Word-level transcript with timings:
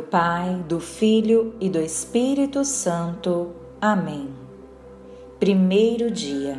do 0.00 0.02
Pai, 0.04 0.64
do 0.66 0.80
Filho 0.80 1.54
e 1.60 1.68
do 1.68 1.78
Espírito 1.78 2.64
Santo. 2.64 3.50
Amém. 3.78 4.30
Primeiro 5.38 6.10
dia. 6.10 6.58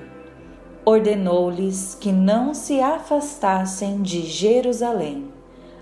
Ordenou-lhes 0.85 1.97
que 1.99 2.11
não 2.11 2.53
se 2.53 2.79
afastassem 2.79 4.03
de 4.03 4.21
Jerusalém. 4.21 5.29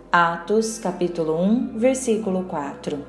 Atos, 0.09 0.77
capítulo 0.77 1.37
1, 1.37 1.77
versículo 1.77 2.45
4. 2.45 3.05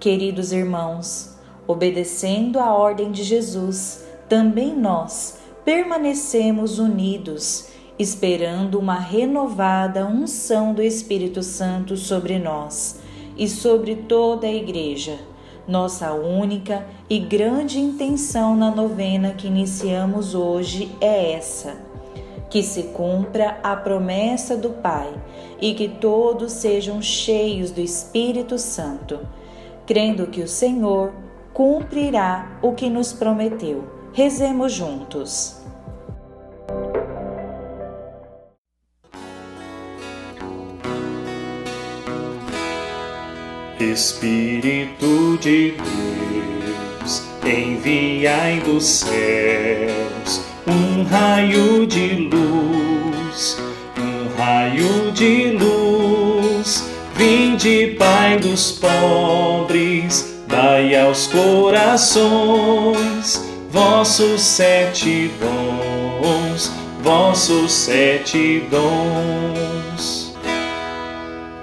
Queridos 0.00 0.50
irmãos, 0.50 1.36
obedecendo 1.66 2.58
a 2.58 2.72
ordem 2.72 3.12
de 3.12 3.22
Jesus, 3.22 4.02
também 4.30 4.74
nós 4.74 5.40
permanecemos 5.62 6.78
unidos, 6.78 7.68
esperando 7.98 8.78
uma 8.78 8.98
renovada 8.98 10.06
unção 10.06 10.72
do 10.72 10.80
Espírito 10.80 11.42
Santo 11.42 11.98
sobre 11.98 12.38
nós 12.38 13.06
e 13.38 13.48
sobre 13.48 13.94
toda 13.94 14.46
a 14.46 14.52
Igreja. 14.52 15.18
Nossa 15.66 16.12
única 16.12 16.86
e 17.08 17.18
grande 17.18 17.78
intenção 17.78 18.56
na 18.56 18.70
novena 18.70 19.32
que 19.32 19.46
iniciamos 19.46 20.34
hoje 20.34 20.90
é 21.00 21.32
essa: 21.32 21.76
que 22.50 22.62
se 22.62 22.84
cumpra 22.94 23.58
a 23.62 23.76
promessa 23.76 24.56
do 24.56 24.70
Pai 24.70 25.14
e 25.60 25.74
que 25.74 25.88
todos 25.88 26.52
sejam 26.52 27.00
cheios 27.00 27.70
do 27.70 27.80
Espírito 27.80 28.58
Santo 28.58 29.20
crendo 29.88 30.26
que 30.26 30.42
o 30.42 30.48
Senhor 30.48 31.14
cumprirá 31.54 32.58
o 32.60 32.72
que 32.72 32.90
nos 32.90 33.10
prometeu. 33.14 33.84
Rezemos 34.12 34.70
juntos. 34.70 35.56
Espírito 43.80 45.38
de 45.40 45.72
Deus, 45.72 47.22
enviai 47.44 48.60
dos 48.60 48.84
céus 48.84 50.42
um 50.66 51.04
raio 51.04 51.86
de 51.86 52.28
luz, 52.30 53.58
um 53.96 54.28
raio 54.36 55.12
de 55.12 55.52
luz 55.52 56.88
Vinde, 57.18 57.96
Pai 57.98 58.38
dos 58.38 58.70
pobres, 58.70 60.36
dai 60.46 60.94
aos 60.94 61.26
corações 61.26 62.38
vossos 63.70 64.40
sete 64.40 65.30
dons, 65.40 66.70
vossos 67.02 67.72
sete 67.72 68.62
dons. 68.70 70.27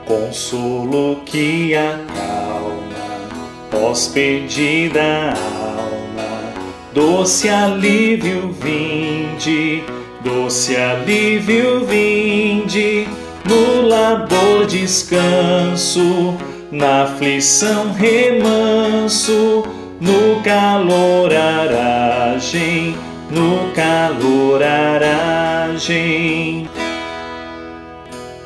Consolo 0.06 1.22
que 1.25 1.73
acalma, 1.73 3.08
hospedida 3.89 5.34
alma, 5.34 6.53
doce 6.94 7.50
alívio 7.50 8.52
vinde, 8.52 9.84
doce 10.24 10.75
alívio 10.78 11.84
vinde 11.85 13.07
no 13.46 13.81
labor 13.88 14.68
descanso, 14.68 16.38
na 16.72 17.03
aflição 17.03 17.91
remanso, 17.94 19.63
no 20.00 20.41
calor 20.44 21.34
aragem, 21.34 22.96
no 23.31 23.72
calor 23.74 24.62
aragem. 24.62 26.16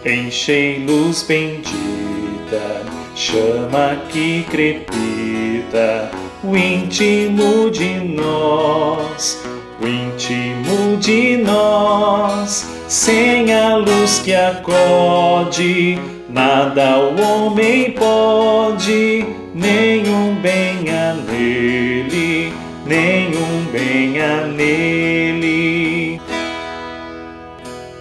Enchei 0.10 0.84
luz 0.88 1.22
bendita, 1.22 2.82
chama 3.16 3.96
que 4.10 4.44
crepita, 4.50 6.10
o 6.44 6.58
íntimo 6.58 7.70
de 7.70 8.00
nós, 8.00 9.40
o 9.80 9.88
íntimo 9.88 10.98
de 10.98 11.38
nós 11.38 12.68
sem 12.88 13.54
a 13.54 13.76
luz 13.76 14.18
que 14.18 14.34
acode, 14.34 16.00
nada 16.28 16.98
o 16.98 17.22
homem 17.22 17.92
pode, 17.92 19.24
nenhum 19.54 20.34
bem 20.42 20.90
a 20.90 21.14
nele, 21.14 22.52
nenhum 22.84 23.64
bem 23.72 24.20
a 24.20 24.48
nele. 24.48 26.20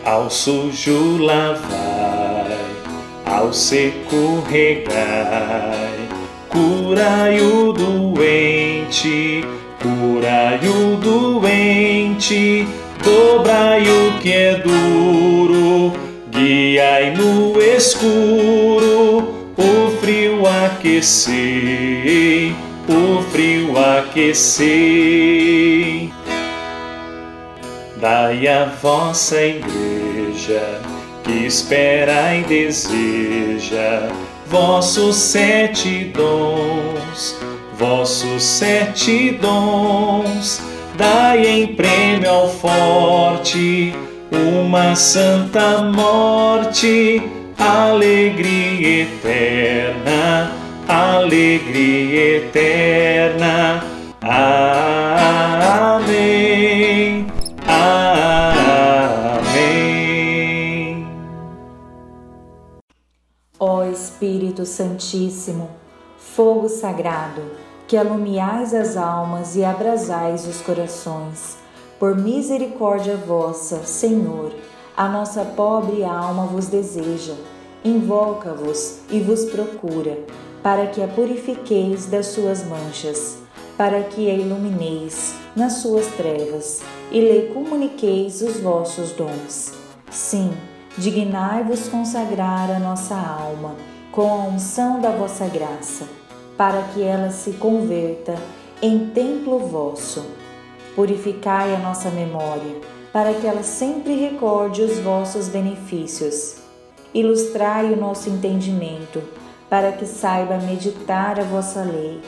Ao 0.06 0.30
sujo 0.30 1.18
lavai, 1.22 1.97
ao 3.48 3.52
seco 3.54 4.44
regai, 4.46 6.08
curai 6.50 7.40
o 7.40 7.72
doente, 7.72 9.42
curai 9.80 10.60
o 10.68 10.96
doente 10.96 12.68
dobrai 13.02 13.84
o 13.88 14.18
que 14.20 14.32
é 14.32 14.56
duro, 14.56 15.94
guiai 16.30 17.14
no 17.16 17.58
escuro, 17.58 19.32
o 19.56 19.90
frio 19.98 20.46
aquecei, 20.66 22.54
o 22.86 23.22
frio 23.30 23.78
aquecei. 23.78 24.68
Dai 27.96 28.46
a 28.46 28.66
vossa 28.66 29.40
igreja, 29.42 30.82
que 31.28 31.44
espera 31.44 32.34
e 32.34 32.42
deseja, 32.42 34.08
vossos 34.46 35.16
sete 35.16 36.04
dons, 36.04 37.38
vossos 37.78 38.42
sete 38.42 39.32
dons 39.32 40.62
dai 40.96 41.46
em 41.46 41.66
prêmio 41.66 42.30
ao 42.30 42.48
forte 42.48 43.94
uma 44.32 44.96
santa 44.96 45.82
morte, 45.82 47.22
alegria 47.58 49.02
eterna, 49.02 50.52
alegria 50.88 52.38
eterna. 52.38 53.84
Amém. 54.22 56.37
Santíssimo, 64.68 65.70
fogo 66.18 66.68
sagrado, 66.68 67.42
que 67.88 67.96
alumiais 67.96 68.74
as 68.74 68.96
almas 68.96 69.56
e 69.56 69.64
abrasais 69.64 70.46
os 70.46 70.60
corações. 70.60 71.56
Por 71.98 72.14
misericórdia 72.14 73.16
vossa, 73.16 73.82
Senhor, 73.84 74.54
a 74.96 75.08
nossa 75.08 75.44
pobre 75.44 76.04
alma 76.04 76.44
vos 76.44 76.66
deseja, 76.66 77.34
invoca-vos 77.84 78.98
e 79.10 79.20
vos 79.20 79.46
procura, 79.46 80.18
para 80.62 80.86
que 80.86 81.02
a 81.02 81.08
purifiqueis 81.08 82.06
das 82.06 82.26
suas 82.26 82.64
manchas, 82.64 83.38
para 83.76 84.02
que 84.02 84.30
a 84.30 84.34
ilumineis 84.34 85.34
nas 85.56 85.74
suas 85.74 86.06
trevas 86.08 86.82
e 87.10 87.20
lhe 87.20 87.54
comuniqueis 87.54 88.42
os 88.42 88.60
vossos 88.60 89.12
dons. 89.12 89.72
Sim, 90.10 90.52
dignai-vos 90.96 91.88
consagrar 91.88 92.70
a 92.70 92.78
nossa 92.78 93.14
alma 93.14 93.74
com 94.18 94.32
a 94.32 94.46
unção 94.46 95.00
da 95.00 95.10
vossa 95.10 95.46
graça 95.46 96.04
para 96.56 96.82
que 96.92 97.00
ela 97.00 97.30
se 97.30 97.52
converta 97.52 98.34
em 98.82 99.10
templo 99.10 99.60
vosso. 99.60 100.26
Purificai 100.96 101.72
a 101.72 101.78
nossa 101.78 102.10
memória, 102.10 102.80
para 103.12 103.32
que 103.32 103.46
ela 103.46 103.62
sempre 103.62 104.16
recorde 104.16 104.82
os 104.82 104.98
vossos 104.98 105.46
benefícios. 105.46 106.56
Ilustrai 107.14 107.92
o 107.92 107.96
nosso 107.96 108.28
entendimento, 108.28 109.22
para 109.70 109.92
que 109.92 110.04
saiba 110.04 110.58
meditar 110.58 111.38
a 111.38 111.44
vossa 111.44 111.82
lei. 111.82 112.20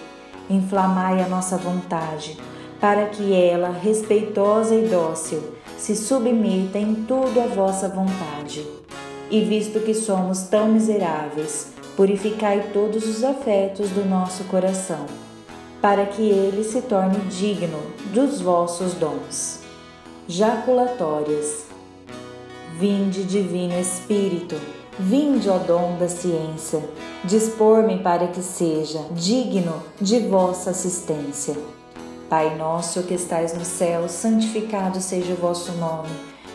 Inflamai 0.49 1.21
a 1.21 1.29
nossa 1.29 1.57
vontade, 1.57 2.39
para 2.81 3.07
que 3.07 3.35
ela, 3.35 3.71
respeitosa 3.71 4.77
e 4.77 4.87
dócil, 4.87 5.43
se 5.77 5.97
submeta 5.97 6.79
em 6.79 6.95
tudo 6.95 7.41
à 7.41 7.49
vossa 7.49 7.89
vontade. 7.89 8.65
E 9.29 9.41
visto 9.41 9.81
que 9.81 9.93
somos 9.93 10.43
tão 10.43 10.69
miseráveis, 10.69 11.80
purificai 12.01 12.71
todos 12.73 13.07
os 13.07 13.23
afetos 13.23 13.91
do 13.91 14.09
nosso 14.09 14.45
coração, 14.45 15.05
para 15.83 16.07
que 16.07 16.23
ele 16.23 16.65
se 16.65 16.81
torne 16.81 17.19
digno 17.29 17.79
dos 18.07 18.41
vossos 18.41 18.95
dons. 18.95 19.61
Jaculatórias. 20.27 21.67
Vinde, 22.79 23.23
Divino 23.25 23.79
Espírito, 23.79 24.57
vinde, 24.99 25.51
ó 25.51 25.59
dom 25.59 25.99
da 25.99 26.09
ciência, 26.09 26.83
dispor-me 27.23 27.99
para 27.99 28.29
que 28.29 28.41
seja 28.41 29.05
digno 29.11 29.83
de 30.01 30.21
vossa 30.21 30.71
assistência. 30.71 31.55
Pai 32.31 32.57
nosso 32.57 33.03
que 33.03 33.13
estais 33.13 33.53
no 33.53 33.65
céu, 33.67 34.09
santificado 34.09 35.03
seja 35.03 35.35
o 35.35 35.37
vosso 35.37 35.73
nome. 35.73 36.09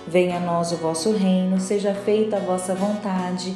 Venha 0.08 0.38
a 0.38 0.40
nós 0.40 0.72
o 0.72 0.78
vosso 0.78 1.12
reino, 1.12 1.60
seja 1.60 1.94
feita 1.94 2.38
a 2.38 2.40
vossa 2.40 2.74
vontade, 2.74 3.56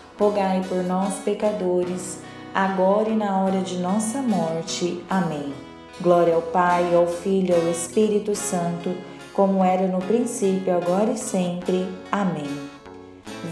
rogai 0.19 0.61
por 0.67 0.83
nós, 0.83 1.15
pecadores, 1.15 2.19
agora 2.53 3.09
e 3.09 3.15
na 3.15 3.43
hora 3.43 3.61
de 3.61 3.77
nossa 3.77 4.21
morte. 4.21 5.03
Amém. 5.09 5.53
Glória 5.99 6.35
ao 6.35 6.41
Pai, 6.41 6.93
ao 6.95 7.07
Filho 7.07 7.53
e 7.53 7.53
ao 7.53 7.71
Espírito 7.71 8.35
Santo, 8.35 8.95
como 9.33 9.63
era 9.63 9.87
no 9.87 9.99
princípio, 9.99 10.75
agora 10.75 11.11
e 11.11 11.17
sempre. 11.17 11.87
Amém. 12.11 12.49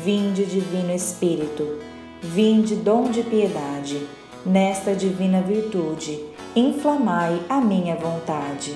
Vinde, 0.03 0.45
Divino 0.45 0.93
Espírito, 0.93 1.79
vinde, 2.21 2.75
dom 2.75 3.09
de 3.09 3.23
piedade, 3.23 4.07
nesta 4.45 4.93
divina 4.93 5.41
virtude, 5.41 6.19
inflamai 6.55 7.41
a 7.49 7.59
minha 7.59 7.95
vontade. 7.95 8.75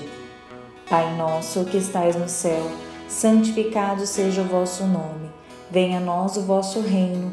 Pai 0.88 1.16
nosso 1.16 1.64
que 1.64 1.78
estais 1.78 2.14
no 2.16 2.28
céu, 2.28 2.70
santificado 3.08 4.06
seja 4.06 4.42
o 4.42 4.46
vosso 4.46 4.84
nome. 4.84 5.30
Venha 5.70 5.98
a 5.98 6.00
nós 6.00 6.36
o 6.36 6.42
vosso 6.42 6.80
reino, 6.80 7.32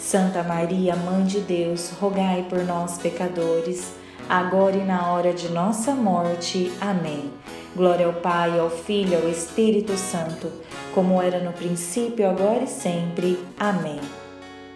Santa 0.00 0.42
Maria, 0.42 0.96
Mãe 0.96 1.24
de 1.24 1.40
Deus, 1.40 1.90
rogai 2.00 2.46
por 2.48 2.64
nós, 2.64 2.96
pecadores, 2.96 3.92
agora 4.28 4.74
e 4.76 4.84
na 4.84 5.12
hora 5.12 5.32
de 5.32 5.48
nossa 5.50 5.94
morte. 5.94 6.72
Amém. 6.80 7.30
Glória 7.76 8.06
ao 8.06 8.14
Pai, 8.14 8.58
ao 8.58 8.70
Filho 8.70 9.18
ao 9.18 9.28
Espírito 9.28 9.96
Santo, 9.96 10.50
como 10.94 11.20
era 11.20 11.38
no 11.38 11.52
princípio, 11.52 12.28
agora 12.28 12.64
e 12.64 12.66
sempre. 12.66 13.38
Amém. 13.58 14.00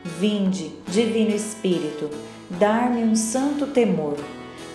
Vinde, 0.05 0.71
Divino 0.87 1.35
Espírito, 1.35 2.11
dar-me 2.51 3.03
um 3.03 3.17
santo 3.17 3.67
temor, 3.67 4.19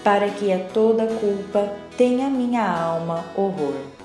para 0.04 0.30
que 0.30 0.52
a 0.52 0.60
toda 0.60 1.06
culpa 1.06 1.72
tenha 1.95 2.28
minha 2.28 2.68
alma 2.68 3.24
horror. 3.38 3.99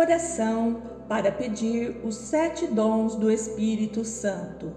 Oração 0.00 0.80
para 1.06 1.30
pedir 1.30 2.00
os 2.02 2.14
sete 2.14 2.66
dons 2.66 3.16
do 3.16 3.30
Espírito 3.30 4.02
Santo. 4.02 4.72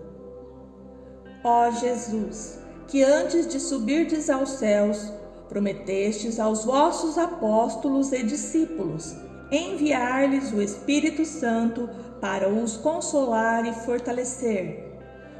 Ó 1.42 1.72
Jesus, 1.72 2.60
que 2.90 3.02
antes 3.02 3.48
de 3.48 3.58
subirdes 3.58 4.30
aos 4.30 4.50
céus, 4.50 5.14
prometestes 5.48 6.42
aos 6.42 6.66
vossos 6.66 7.18
apóstolos 7.18 8.12
e 8.12 8.22
discípulos 8.22 9.16
enviar-lhes 9.50 10.52
o 10.52 10.62
Espírito 10.62 11.24
Santo 11.24 11.90
para 12.20 12.50
os 12.50 12.76
consolar 12.76 13.66
e 13.66 13.72
fortalecer. 13.72 15.00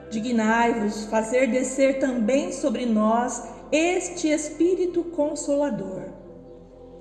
Dignai-vos 0.10 1.04
fazer 1.08 1.48
descer 1.48 2.00
também 2.00 2.54
sobre 2.54 2.86
nós 2.86 3.44
este 3.70 4.30
Espírito 4.30 5.04
Consolador. 5.04 6.06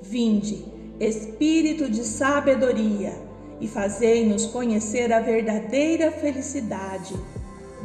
Vinde, 0.00 0.71
Espírito 1.02 1.90
de 1.90 2.04
sabedoria, 2.04 3.12
e 3.60 3.66
fazei-nos 3.66 4.46
conhecer 4.46 5.12
a 5.12 5.18
verdadeira 5.18 6.12
felicidade, 6.12 7.12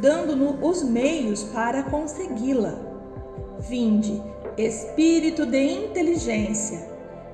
dando-nos 0.00 0.54
os 0.62 0.88
meios 0.88 1.42
para 1.42 1.82
consegui-la. 1.82 2.78
Vinde, 3.58 4.22
Espírito 4.56 5.44
de 5.44 5.58
inteligência, 5.58 6.78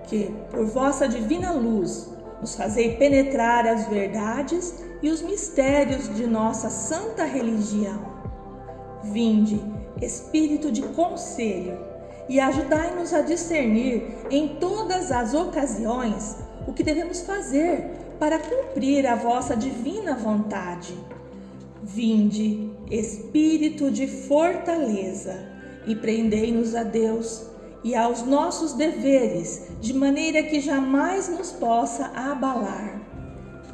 que, 0.04 0.34
por 0.50 0.64
vossa 0.64 1.06
divina 1.06 1.52
luz, 1.52 2.10
nos 2.40 2.54
fazei 2.54 2.96
penetrar 2.96 3.66
as 3.66 3.86
verdades 3.86 4.82
e 5.02 5.10
os 5.10 5.20
mistérios 5.20 6.14
de 6.16 6.26
nossa 6.26 6.70
santa 6.70 7.24
religião. 7.24 8.00
Vinde, 9.02 9.60
Espírito 10.00 10.72
de 10.72 10.80
conselho, 10.80 11.76
e 12.28 12.40
ajudai-nos 12.40 13.12
a 13.12 13.20
discernir 13.20 14.02
em 14.30 14.56
todas 14.56 15.12
as 15.12 15.34
ocasiões 15.34 16.36
o 16.66 16.72
que 16.72 16.82
devemos 16.82 17.20
fazer 17.20 17.90
para 18.18 18.38
cumprir 18.38 19.06
a 19.06 19.14
vossa 19.14 19.56
divina 19.56 20.14
vontade. 20.14 20.94
Vinde, 21.82 22.70
Espírito 22.90 23.90
de 23.90 24.06
fortaleza, 24.06 25.48
e 25.86 25.94
prendei-nos 25.94 26.74
a 26.74 26.82
Deus 26.82 27.46
e 27.82 27.94
aos 27.94 28.22
nossos 28.22 28.72
deveres, 28.72 29.68
de 29.80 29.92
maneira 29.92 30.42
que 30.42 30.60
jamais 30.60 31.28
nos 31.28 31.52
possa 31.52 32.06
abalar. 32.14 33.02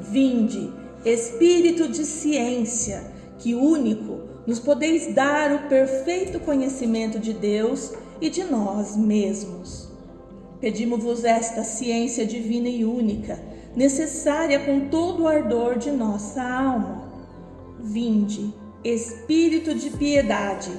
Vinde, 0.00 0.72
Espírito 1.04 1.86
de 1.86 2.04
ciência, 2.04 3.04
que 3.38 3.54
único 3.54 4.22
nos 4.46 4.58
podeis 4.58 5.14
dar 5.14 5.52
o 5.52 5.68
perfeito 5.68 6.40
conhecimento 6.40 7.20
de 7.20 7.32
Deus 7.32 7.92
e 8.20 8.28
de 8.30 8.44
nós 8.44 8.96
mesmos. 8.96 9.88
Pedimos-vos 10.60 11.24
esta 11.24 11.64
ciência 11.64 12.26
divina 12.26 12.68
e 12.68 12.84
única, 12.84 13.40
necessária 13.74 14.60
com 14.60 14.88
todo 14.88 15.22
o 15.22 15.28
ardor 15.28 15.78
de 15.78 15.90
nossa 15.90 16.42
alma. 16.42 17.08
Vinde, 17.78 18.52
Espírito 18.82 19.74
de 19.74 19.90
piedade, 19.90 20.70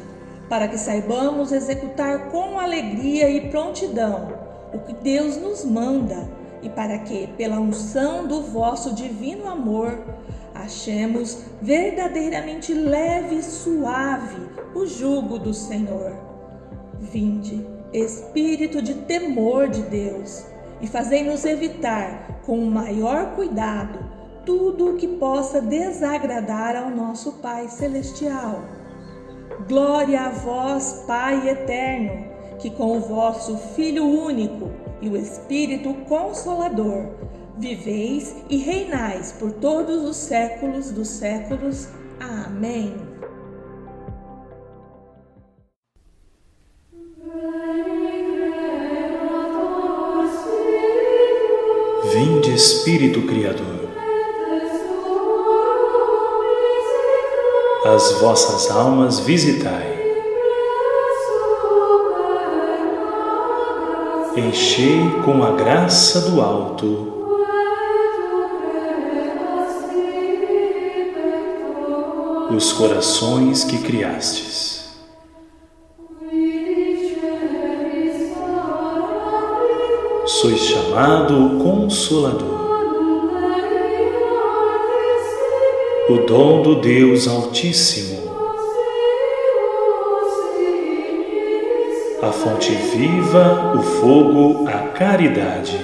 para 0.50 0.68
que 0.68 0.78
saibamos 0.78 1.52
executar 1.52 2.32
com 2.32 2.60
alegria 2.60 3.30
e 3.30 3.50
prontidão 3.50 4.34
o 4.74 4.80
que 4.80 4.94
Deus 4.94 5.38
nos 5.38 5.64
manda 5.64 6.30
e 6.64 6.70
para 6.70 6.98
que, 7.00 7.28
pela 7.38 7.60
unção 7.60 8.28
do 8.28 8.42
vosso 8.42 8.94
divino 8.94 9.48
amor, 9.48 10.00
achemos 10.54 11.44
verdadeiramente 11.62 12.74
leve 12.74 13.36
e 13.36 13.44
suave 13.44 14.48
o 14.76 14.86
jugo 14.86 15.40
do 15.40 15.54
Senhor. 15.54 16.31
Vinde, 17.01 17.65
Espírito 17.91 18.81
de 18.81 18.93
temor 18.93 19.67
de 19.67 19.81
Deus, 19.81 20.46
e 20.79 20.88
fazei-nos 20.88 21.43
evitar 21.43 22.41
com 22.46 22.58
o 22.58 22.72
maior 22.72 23.36
cuidado 23.36 24.00
tudo 24.46 24.91
o 24.91 24.98
que 24.98 25.08
possa 25.08 25.62
desagradar 25.62 26.75
ao 26.75 26.89
nosso 26.89 27.34
Pai 27.34 27.67
Celestial 27.67 28.63
Glória 29.67 30.22
a 30.22 30.29
vós, 30.29 31.03
Pai 31.05 31.50
eterno, 31.50 32.25
que 32.60 32.70
com 32.70 32.98
o 32.98 33.01
vosso 33.01 33.58
Filho 33.75 34.05
único 34.05 34.70
e 35.01 35.10
o 35.10 35.17
Espírito 35.17 35.93
Consolador 36.05 37.10
viveis 37.58 38.36
e 38.50 38.58
reinais 38.58 39.31
por 39.34 39.51
todos 39.53 40.03
os 40.03 40.17
séculos 40.17 40.91
dos 40.91 41.10
séculos. 41.10 41.89
Amém. 42.20 43.11
Espírito 52.53 53.22
Criador 53.24 53.81
as 57.84 58.12
vossas 58.22 58.70
almas 58.70 59.20
visitai. 59.20 60.00
Enchei 64.38 65.01
com 65.25 65.43
a 65.43 65.51
graça 65.51 66.22
do 66.29 66.41
alto 66.41 67.17
os 72.55 72.74
corações 72.74 73.63
que 73.63 73.77
criastes. 73.79 74.81
Sois 80.40 80.62
chamado 80.62 81.58
Consolador. 81.62 82.62
o 86.10 86.26
dom 86.26 86.62
do 86.62 86.76
Deus 86.76 87.28
Altíssimo, 87.28 88.32
a 92.22 92.32
fonte 92.32 92.72
viva, 92.72 93.74
o 93.78 93.82
fogo, 93.82 94.68
a 94.68 94.90
caridade. 94.90 95.78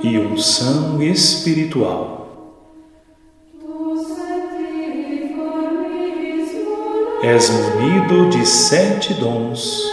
E 0.00 0.16
unção 0.16 1.02
espiritual. 1.02 2.17
És 7.22 7.50
munido 7.50 8.30
de 8.30 8.46
sete 8.46 9.14
dons 9.14 9.88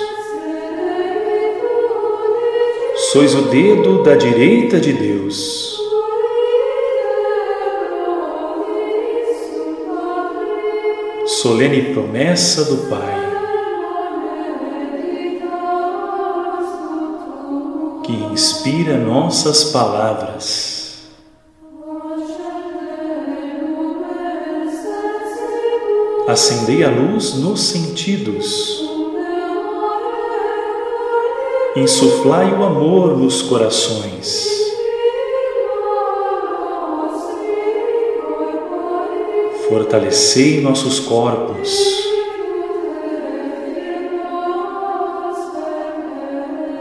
sois 3.16 3.34
o 3.34 3.44
dedo 3.44 4.04
da 4.04 4.14
direita 4.16 4.78
de 4.78 4.92
Deus. 4.92 5.80
Solene 11.26 11.94
promessa 11.94 12.66
do 12.66 12.90
Pai, 12.90 13.22
que 18.04 18.12
inspira 18.34 18.98
nossas 18.98 19.64
palavras. 19.64 20.75
Acendei 26.28 26.84
a 26.84 26.90
luz 26.90 27.36
nos 27.36 27.62
sentidos 27.62 28.86
insuflai 31.76 32.54
o 32.54 32.64
amor 32.64 33.18
nos 33.18 33.42
corações. 33.42 34.48
Fortalecei 39.68 40.62
nossos 40.62 41.00
corpos 41.02 42.06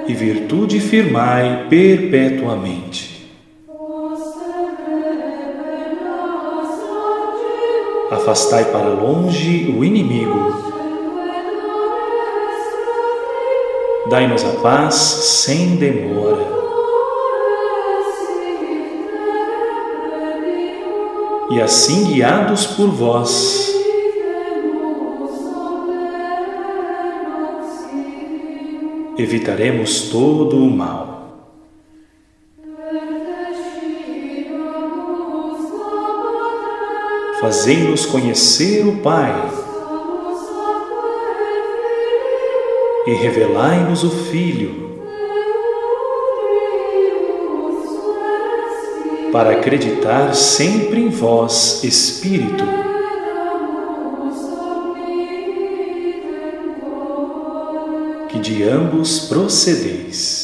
e 0.07 0.15
virtude 0.15 0.79
firmai 0.79 1.67
perpetuamente. 1.69 3.04
Afastai 8.15 8.65
para 8.67 8.89
longe 8.89 9.75
o 9.77 9.85
inimigo 9.85 10.65
Dai-nos 14.07 14.45
a 14.45 14.61
paz 14.61 14.95
sem 14.95 15.77
demora. 15.77 16.47
E 21.51 21.61
assim 21.61 22.05
guiados 22.05 22.67
por 22.67 22.89
vós, 22.89 23.75
evitaremos 29.17 30.11
todo 30.11 30.59
o 30.59 30.71
mal. 30.71 31.14
Fazei-nos 37.55 38.05
conhecer 38.05 38.85
o 38.85 38.97
Pai 38.97 39.33
e 43.07 43.13
revelai-nos 43.13 44.03
o 44.03 44.11
Filho, 44.11 44.99
para 49.31 49.53
acreditar 49.53 50.35
sempre 50.35 51.01
em 51.01 51.09
vós, 51.09 51.85
Espírito. 51.85 52.65
Que 58.31 58.41
de 58.41 58.65
ambos 58.65 59.29
procedeis. 59.29 60.44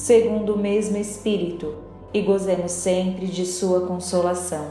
segundo 0.00 0.54
o 0.54 0.58
mesmo 0.58 0.96
Espírito 0.96 1.74
e 2.12 2.22
gozemos 2.22 2.72
sempre 2.72 3.26
de 3.26 3.44
Sua 3.44 3.86
consolação. 3.86 4.68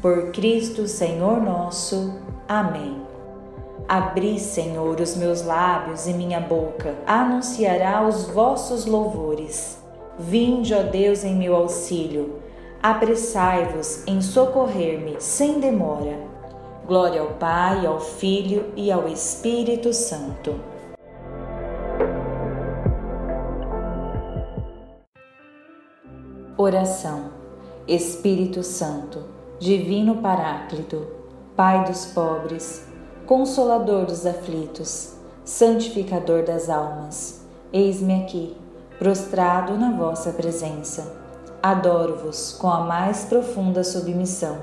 Por 0.00 0.32
Cristo, 0.32 0.88
Senhor 0.88 1.42
nosso. 1.42 2.14
Amém. 2.48 3.02
Abri, 3.86 4.38
Senhor, 4.38 4.98
os 4.98 5.14
meus 5.14 5.42
lábios 5.42 6.06
e 6.06 6.14
minha 6.14 6.40
boca 6.40 6.94
anunciará 7.06 8.06
os 8.08 8.24
vossos 8.24 8.86
louvores. 8.86 9.78
Vinde, 10.18 10.72
ó 10.72 10.82
Deus, 10.82 11.22
em 11.22 11.36
meu 11.36 11.54
auxílio. 11.54 12.36
Apressai-vos 12.82 14.04
em 14.06 14.22
socorrer-me 14.22 15.16
sem 15.18 15.60
demora. 15.60 16.18
Glória 16.86 17.20
ao 17.20 17.34
Pai, 17.34 17.84
ao 17.84 18.00
Filho 18.00 18.72
e 18.74 18.90
ao 18.90 19.06
Espírito 19.06 19.92
Santo 19.92 20.71
Oração. 26.58 27.30
Espírito 27.88 28.62
Santo, 28.62 29.20
Divino 29.58 30.16
Paráclito, 30.16 31.06
Pai 31.56 31.84
dos 31.86 32.04
pobres, 32.04 32.86
Consolador 33.26 34.04
dos 34.04 34.26
aflitos, 34.26 35.14
Santificador 35.46 36.44
das 36.44 36.68
almas, 36.68 37.40
eis-me 37.72 38.22
aqui, 38.22 38.54
prostrado 38.98 39.78
na 39.78 39.96
vossa 39.96 40.30
presença. 40.30 41.16
Adoro-vos 41.62 42.52
com 42.52 42.68
a 42.68 42.80
mais 42.80 43.24
profunda 43.24 43.82
submissão 43.82 44.58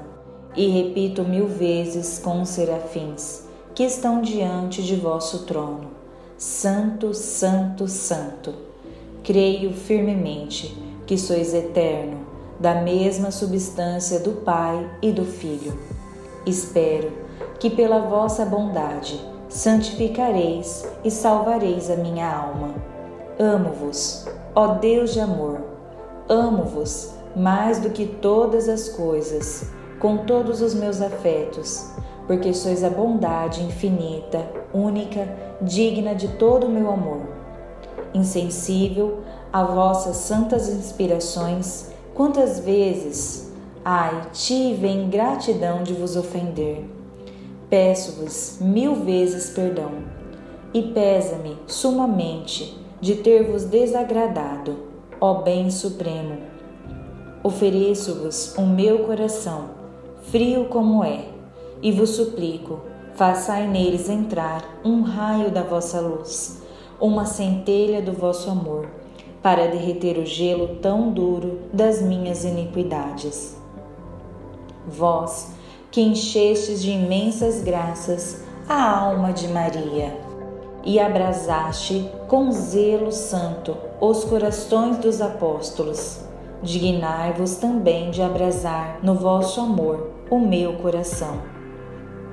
e 0.56 0.68
repito 0.70 1.24
mil 1.24 1.48
vezes 1.48 2.20
com 2.20 2.44
os 2.44 2.50
serafins 2.50 3.48
que 3.74 3.84
estão 3.84 4.22
diante 4.22 4.84
de 4.84 4.96
vosso 4.96 5.46
trono: 5.46 5.90
Santo, 6.38 7.16
Santo, 7.16 7.88
Santo. 7.88 8.54
Creio 9.24 9.74
firmemente 9.74 10.89
que 11.10 11.18
sois 11.18 11.56
eterno, 11.56 12.20
da 12.60 12.76
mesma 12.84 13.32
substância 13.32 14.20
do 14.20 14.44
Pai 14.44 14.88
e 15.02 15.12
do 15.12 15.26
Filho. 15.26 15.74
Espero 16.46 17.12
que 17.60 17.68
pela 17.68 18.02
vossa 18.02 18.46
bondade 18.46 19.20
santificareis 19.48 20.88
e 21.04 21.10
salvareis 21.10 21.90
a 21.90 21.96
minha 21.96 22.32
alma. 22.32 22.76
Amo-vos, 23.40 24.28
ó 24.54 24.76
Deus 24.76 25.12
de 25.12 25.20
amor, 25.20 25.60
amo-vos 26.30 27.12
mais 27.36 27.80
do 27.80 27.90
que 27.90 28.06
todas 28.06 28.70
as 28.70 28.90
coisas, 28.90 29.68
com 30.00 30.18
todos 30.18 30.62
os 30.62 30.76
meus 30.76 31.02
afetos, 31.02 31.90
porque 32.28 32.54
sois 32.54 32.84
a 32.84 32.90
bondade 32.92 33.64
infinita, 33.64 34.46
única, 34.72 35.28
digna 35.60 36.14
de 36.14 36.28
todo 36.28 36.68
o 36.68 36.70
meu 36.70 36.88
amor. 36.92 37.22
Insensível 38.14 39.24
a 39.52 39.64
vossas 39.64 40.18
santas 40.18 40.70
inspirações, 40.70 41.90
quantas 42.14 42.60
vezes, 42.60 43.52
ai, 43.84 44.28
tive 44.32 44.88
a 44.88 44.92
ingratidão 44.92 45.84
de 45.84 45.94
vos 45.94 46.16
ofender. 46.16 46.86
Peço-vos 47.70 48.58
mil 48.62 48.96
vezes 48.96 49.50
perdão, 49.50 49.92
e 50.74 50.82
pesa-me 50.82 51.58
sumamente 51.66 52.78
de 53.02 53.16
ter-vos 53.16 53.64
desagradado, 53.64 54.78
ó 55.20 55.42
Bem 55.42 55.72
Supremo. 55.72 56.38
Ofereço-vos 57.44 58.56
o 58.58 58.62
meu 58.62 59.00
coração, 59.00 59.70
frio 60.24 60.66
como 60.66 61.04
é, 61.04 61.26
e 61.82 61.92
vos 61.92 62.12
suplico, 62.12 62.82
façai 63.16 63.68
neles 63.68 64.10
entrar 64.10 64.64
um 64.84 65.02
raio 65.02 65.50
da 65.50 65.64
vossa 65.64 66.00
luz, 66.00 66.62
uma 67.00 67.26
centelha 67.26 68.02
do 68.02 68.12
vosso 68.12 68.50
amor, 68.50 68.99
para 69.42 69.68
derreter 69.68 70.18
o 70.18 70.26
gelo 70.26 70.76
tão 70.82 71.12
duro 71.12 71.60
das 71.72 72.02
minhas 72.02 72.44
iniquidades. 72.44 73.58
Vós, 74.88 75.52
que 75.92 76.02
enchestes 76.02 76.82
de 76.82 76.92
imensas 76.92 77.62
graças 77.62 78.44
a 78.68 79.00
alma 79.00 79.32
de 79.34 79.48
Maria 79.48 80.16
e 80.84 81.00
abrasaste 81.00 82.10
com 82.28 82.52
zelo 82.52 83.12
santo 83.12 83.76
os 84.00 84.24
corações 84.24 84.98
dos 84.98 85.22
apóstolos. 85.22 86.22
Dignai-vos 86.62 87.56
também 87.56 88.12
de 88.12 88.22
abrasar 88.22 89.00
no 89.02 89.16
vosso 89.16 89.62
amor 89.62 90.10
o 90.30 90.40
meu 90.40 90.74
coração. 90.74 91.42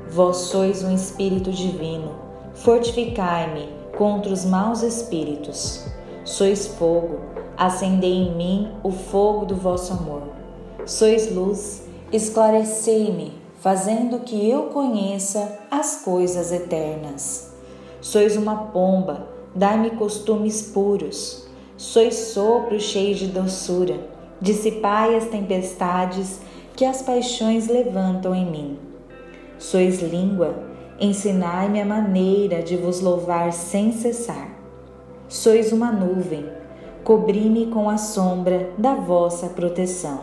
Vós 0.09 0.37
sois 0.37 0.85
um 0.85 0.95
Espírito 0.95 1.51
divino, 1.51 2.13
fortificai-me 2.55 3.69
contra 3.97 4.33
os 4.33 4.45
maus 4.45 4.83
espíritos. 4.83 5.96
Sois 6.27 6.67
fogo, 6.67 7.21
acendei 7.57 8.13
em 8.13 8.35
mim 8.35 8.73
o 8.83 8.91
fogo 8.91 9.47
do 9.47 9.55
vosso 9.55 9.93
amor. 9.93 10.23
Sois 10.85 11.33
luz, 11.33 11.85
esclarecei-me, 12.13 13.33
fazendo 13.61 14.19
que 14.19 14.51
eu 14.51 14.65
conheça 14.65 15.57
as 15.71 16.03
coisas 16.05 16.51
eternas. 16.51 17.55
Sois 18.01 18.37
uma 18.37 18.57
pomba, 18.57 19.29
dai-me 19.55 19.91
costumes 19.91 20.63
puros. 20.63 21.47
Sois 21.77 22.17
sopro 22.17 22.81
cheio 22.81 23.15
de 23.15 23.29
doçura, 23.29 23.97
dissipai 24.41 25.15
as 25.15 25.27
tempestades 25.27 26.41
que 26.75 26.85
as 26.85 27.03
paixões 27.03 27.69
levantam 27.69 28.35
em 28.35 28.45
mim. 28.45 28.79
Sois 29.61 30.03
língua, 30.03 30.57
ensinai-me 30.99 31.81
a 31.81 31.85
maneira 31.87 32.65
de 32.65 32.77
vos 32.77 33.01
louvar 33.01 33.53
sem 33.53 33.93
cessar. 33.93 34.56
Sois 35.29 35.73
uma 35.73 35.91
nuvem, 35.91 36.49
cobri-me 37.03 37.67
com 37.67 37.91
a 37.91 37.99
sombra 37.99 38.71
da 38.79 38.95
vossa 38.95 39.49
proteção. 39.49 40.21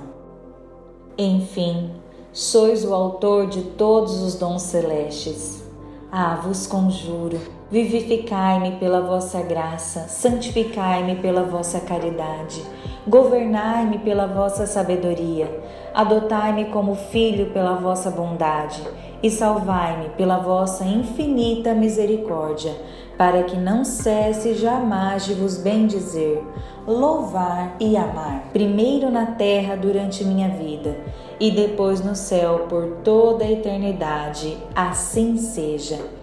Enfim, 1.17 1.91
sois 2.31 2.85
o 2.85 2.93
autor 2.93 3.47
de 3.47 3.63
todos 3.63 4.21
os 4.21 4.35
dons 4.35 4.61
celestes. 4.61 5.61
Ah, 6.09 6.39
vos 6.41 6.65
conjuro, 6.65 7.37
vivificai-me 7.69 8.77
pela 8.77 9.01
vossa 9.01 9.41
graça, 9.41 10.07
santificai-me 10.07 11.17
pela 11.17 11.43
vossa 11.43 11.81
caridade, 11.81 12.63
governai-me 13.05 13.99
pela 13.99 14.25
vossa 14.25 14.65
sabedoria, 14.65 15.63
adotai-me 15.93 16.65
como 16.65 16.95
filho 16.95 17.51
pela 17.51 17.75
vossa 17.75 18.09
bondade 18.09 18.81
e 19.23 19.31
salvai-me 19.31 20.09
pela 20.09 20.37
vossa 20.37 20.83
infinita 20.83 21.73
misericórdia 21.73 22.75
para 23.17 23.43
que 23.43 23.55
não 23.55 23.85
cesse 23.85 24.53
jamais 24.55 25.25
de 25.25 25.33
vos 25.33 25.57
bendizer, 25.57 26.43
louvar 26.85 27.75
e 27.79 27.95
amar, 27.95 28.49
primeiro 28.51 29.09
na 29.09 29.27
terra 29.27 29.77
durante 29.77 30.25
minha 30.25 30.49
vida 30.49 30.97
e 31.39 31.49
depois 31.51 32.03
no 32.03 32.15
céu 32.15 32.65
por 32.67 32.97
toda 33.03 33.45
a 33.45 33.51
eternidade. 33.51 34.57
Assim 34.75 35.37
seja. 35.37 36.22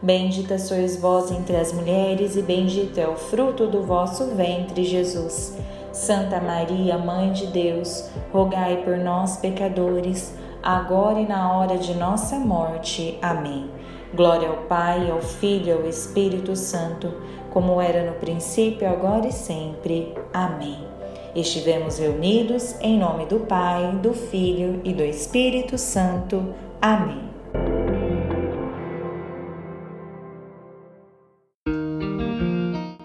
Bendita 0.00 0.58
sois 0.58 0.96
vós 0.96 1.30
entre 1.30 1.56
as 1.56 1.72
mulheres, 1.72 2.36
e 2.36 2.42
bendito 2.42 2.98
é 2.98 3.08
o 3.08 3.16
fruto 3.16 3.66
do 3.66 3.82
vosso 3.82 4.26
ventre, 4.34 4.84
Jesus. 4.84 5.56
Santa 5.92 6.40
Maria, 6.40 6.96
Mãe 6.96 7.32
de 7.32 7.46
Deus, 7.46 8.08
rogai 8.32 8.82
por 8.84 8.96
nós, 8.96 9.38
pecadores 9.38 10.34
agora 10.62 11.20
e 11.20 11.26
na 11.26 11.56
hora 11.56 11.78
de 11.78 11.94
nossa 11.94 12.38
morte. 12.38 13.18
Amém. 13.22 13.70
Glória 14.14 14.48
ao 14.48 14.58
Pai, 14.64 15.10
ao 15.10 15.20
Filho 15.20 15.66
e 15.66 15.72
ao 15.72 15.86
Espírito 15.86 16.56
Santo, 16.56 17.12
como 17.50 17.80
era 17.80 18.10
no 18.10 18.16
princípio, 18.18 18.88
agora 18.88 19.26
e 19.26 19.32
sempre. 19.32 20.14
Amém. 20.32 20.78
Estivemos 21.34 21.98
reunidos 21.98 22.74
em 22.80 22.98
nome 22.98 23.26
do 23.26 23.40
Pai, 23.40 23.98
do 24.02 24.14
Filho 24.14 24.80
e 24.84 24.92
do 24.92 25.02
Espírito 25.02 25.76
Santo. 25.76 26.54
Amém. 26.80 27.27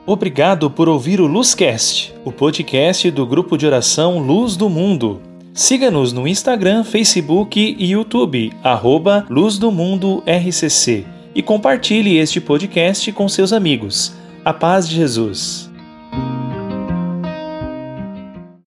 Obrigado 0.06 0.70
por 0.70 0.90
ouvir 0.90 1.22
o 1.22 1.28
Luzcast, 1.28 2.14
o 2.26 2.32
podcast 2.32 3.10
do 3.10 3.26
grupo 3.26 3.58
de 3.58 3.66
oração 3.66 4.20
Luz 4.20 4.58
do 4.58 4.68
Mundo. 4.68 5.22
Siga-nos 5.54 6.12
no 6.12 6.28
Instagram, 6.28 6.84
Facebook 6.84 7.78
e 7.80 7.92
YouTube, 7.92 8.52
arroba 8.62 9.26
Luz 9.30 9.58
do 9.58 9.72
Mundo 9.72 10.22
RCC, 10.26 11.06
e 11.34 11.42
compartilhe 11.42 12.18
este 12.18 12.42
podcast 12.42 13.10
com 13.14 13.30
seus 13.30 13.54
amigos. 13.54 14.14
A 14.44 14.52
paz 14.52 14.90
de 14.90 14.96
Jesus. 14.96 15.72